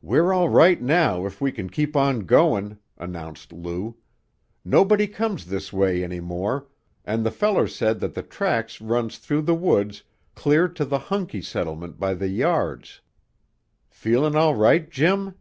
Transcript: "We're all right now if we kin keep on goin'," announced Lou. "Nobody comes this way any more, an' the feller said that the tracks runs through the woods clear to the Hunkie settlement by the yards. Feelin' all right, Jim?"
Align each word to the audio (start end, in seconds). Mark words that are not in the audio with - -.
"We're 0.00 0.32
all 0.32 0.48
right 0.48 0.80
now 0.80 1.26
if 1.26 1.40
we 1.40 1.50
kin 1.50 1.68
keep 1.68 1.96
on 1.96 2.26
goin'," 2.26 2.78
announced 2.96 3.52
Lou. 3.52 3.96
"Nobody 4.64 5.08
comes 5.08 5.46
this 5.46 5.72
way 5.72 6.04
any 6.04 6.20
more, 6.20 6.68
an' 7.04 7.24
the 7.24 7.32
feller 7.32 7.66
said 7.66 7.98
that 7.98 8.14
the 8.14 8.22
tracks 8.22 8.80
runs 8.80 9.18
through 9.18 9.42
the 9.42 9.56
woods 9.56 10.04
clear 10.36 10.68
to 10.68 10.84
the 10.84 11.00
Hunkie 11.10 11.42
settlement 11.44 11.98
by 11.98 12.14
the 12.14 12.28
yards. 12.28 13.00
Feelin' 13.90 14.36
all 14.36 14.54
right, 14.54 14.88
Jim?" 14.88 15.34